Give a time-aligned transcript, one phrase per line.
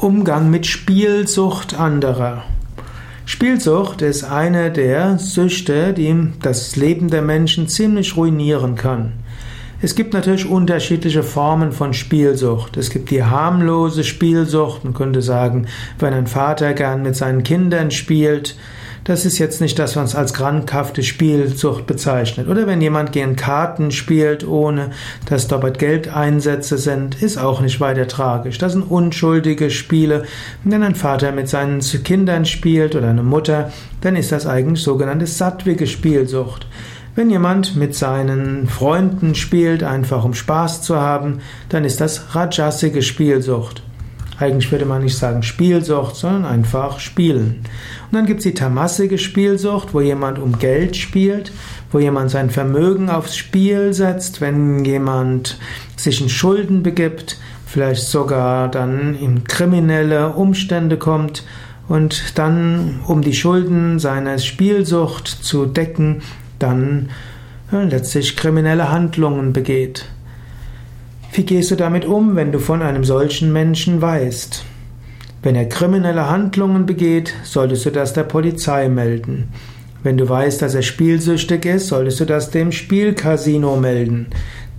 [0.00, 2.44] Umgang mit Spielsucht anderer.
[3.26, 9.12] Spielsucht ist eine der Süchte, die das Leben der Menschen ziemlich ruinieren kann.
[9.82, 12.78] Es gibt natürlich unterschiedliche Formen von Spielsucht.
[12.78, 14.84] Es gibt die harmlose Spielsucht.
[14.84, 15.66] Man könnte sagen,
[15.98, 18.56] wenn ein Vater gern mit seinen Kindern spielt,
[19.04, 22.48] das ist jetzt nicht das, was als krankhafte Spielsucht bezeichnet.
[22.48, 24.90] Oder wenn jemand gern Karten spielt, ohne
[25.26, 28.58] dass dabei Geldeinsätze sind, ist auch nicht weiter tragisch.
[28.58, 30.24] Das sind unschuldige Spiele.
[30.64, 35.26] Wenn ein Vater mit seinen Kindern spielt oder eine Mutter, dann ist das eigentlich sogenannte
[35.26, 36.66] sattwige Spielsucht.
[37.16, 43.02] Wenn jemand mit seinen Freunden spielt, einfach um Spaß zu haben, dann ist das rajasige
[43.02, 43.82] Spielsucht.
[44.40, 47.60] Eigentlich würde man nicht sagen Spielsucht, sondern einfach Spielen.
[48.10, 51.52] Und dann gibt es die tamassige Spielsucht, wo jemand um Geld spielt,
[51.92, 55.58] wo jemand sein Vermögen aufs Spiel setzt, wenn jemand
[55.94, 61.44] sich in Schulden begibt, vielleicht sogar dann in kriminelle Umstände kommt
[61.86, 66.22] und dann, um die Schulden seiner Spielsucht zu decken,
[66.58, 67.10] dann
[67.70, 70.06] ja, letztlich kriminelle Handlungen begeht.
[71.32, 74.64] Wie gehst du damit um, wenn du von einem solchen Menschen weißt?
[75.44, 79.48] Wenn er kriminelle Handlungen begeht, solltest du das der Polizei melden.
[80.02, 84.26] Wenn du weißt, dass er spielsüchtig ist, solltest du das dem Spielcasino melden.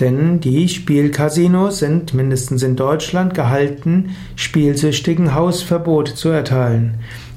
[0.00, 6.94] Denn die Spielcasinos sind mindestens in Deutschland gehalten, spielsüchtigen Hausverbot zu erteilen.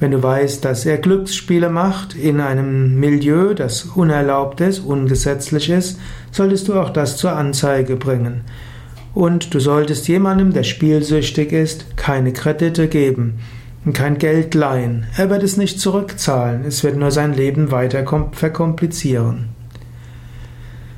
[0.00, 6.00] Wenn du weißt, dass er Glücksspiele macht in einem Milieu, das unerlaubt ist, ungesetzlich ist,
[6.32, 8.40] solltest du auch das zur Anzeige bringen.
[9.14, 13.38] Und du solltest jemandem, der spielsüchtig ist, keine Kredite geben
[13.84, 15.06] und kein Geld leihen.
[15.16, 19.50] Er wird es nicht zurückzahlen, es wird nur sein Leben weiter verkomplizieren.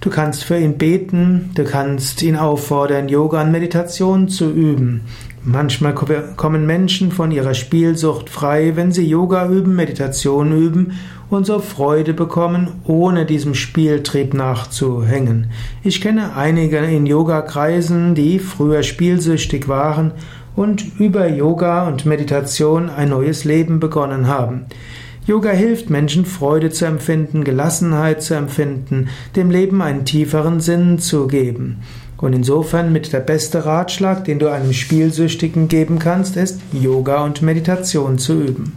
[0.00, 5.02] Du kannst für ihn beten, du kannst ihn auffordern, Yoga und Meditation zu üben.
[5.50, 10.92] Manchmal kommen Menschen von ihrer Spielsucht frei, wenn sie Yoga üben, Meditation üben
[11.30, 15.46] und so Freude bekommen, ohne diesem Spieltrieb nachzuhängen.
[15.82, 20.12] Ich kenne einige in Yoga-Kreisen, die früher spielsüchtig waren
[20.54, 24.66] und über Yoga und Meditation ein neues Leben begonnen haben.
[25.26, 31.26] Yoga hilft Menschen, Freude zu empfinden, Gelassenheit zu empfinden, dem Leben einen tieferen Sinn zu
[31.26, 31.78] geben.
[32.18, 37.42] Und insofern mit der beste Ratschlag, den du einem Spielsüchtigen geben kannst, ist Yoga und
[37.42, 38.72] Meditation zu üben.